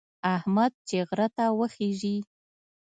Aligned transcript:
احمد 0.35 0.71
چې 0.87 0.97
غره 1.07 1.27
ته 1.35 1.45
وخېژي، 1.59 2.17